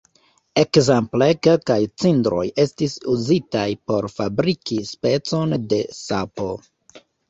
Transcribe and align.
Ekzemple 0.61 1.27
kelkaj 1.47 1.77
cindroj 2.05 2.47
estis 2.65 2.97
uzitaj 3.15 3.69
por 3.93 4.11
fabriki 4.17 4.83
specon 4.97 5.59
de 5.73 5.85
sapo. 6.05 6.55